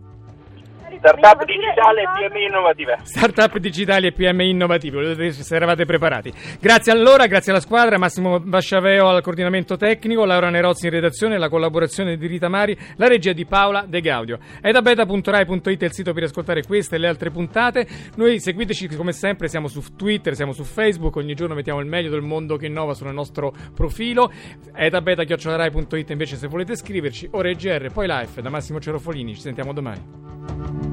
Startup 1.13 1.43
digitale 1.43 2.01
e 2.01 2.29
PMI 2.29 2.45
innovative. 2.45 2.99
Startup 3.03 3.57
digitali 3.57 4.07
e 4.07 4.11
PMI 4.13 4.49
innovative, 4.49 5.31
se 5.33 5.55
eravate 5.55 5.83
preparati. 5.83 6.31
Grazie 6.59 6.93
allora, 6.93 7.25
grazie 7.27 7.51
alla 7.51 7.59
squadra, 7.59 7.97
Massimo 7.97 8.39
Basciaveo 8.39 9.09
al 9.09 9.21
coordinamento 9.21 9.75
tecnico, 9.75 10.23
Laura 10.23 10.49
Nerozzi 10.49 10.85
in 10.85 10.93
redazione, 10.93 11.37
la 11.37 11.49
collaborazione 11.49 12.15
di 12.15 12.25
Rita 12.25 12.47
Mari, 12.47 12.77
la 12.95 13.07
regia 13.07 13.33
di 13.33 13.45
Paola 13.45 13.83
De 13.85 13.99
Gaudio. 13.99 14.39
È 14.61 14.71
da 14.71 14.81
beta.rai.it 14.81 15.81
il 15.81 15.91
sito 15.91 16.13
per 16.13 16.23
ascoltare 16.23 16.63
queste 16.63 16.95
e 16.95 16.99
le 16.99 17.07
altre 17.07 17.31
puntate. 17.31 17.85
Noi 18.15 18.39
seguiteci 18.39 18.87
come 18.95 19.11
sempre, 19.11 19.49
siamo 19.49 19.67
su 19.67 19.81
Twitter, 19.97 20.35
siamo 20.35 20.53
su 20.53 20.63
Facebook, 20.63 21.17
ogni 21.17 21.33
giorno 21.33 21.53
mettiamo 21.53 21.81
il 21.81 21.85
meglio 21.85 22.11
del 22.11 22.21
mondo 22.21 22.55
che 22.55 22.67
innova 22.67 22.93
sul 22.93 23.11
nostro 23.11 23.53
profilo. 23.75 24.31
È 24.71 24.87
da 24.87 25.01
beta.rai.it 25.01 26.09
invece 26.11 26.37
se 26.37 26.47
volete 26.47 26.77
scriverci, 26.77 27.27
ora 27.31 27.51
GR, 27.51 27.91
poi 27.91 28.07
live 28.07 28.41
da 28.41 28.49
Massimo 28.49 28.79
Cerofolini, 28.79 29.35
ci 29.35 29.41
sentiamo 29.41 29.73
domani. 29.73 30.92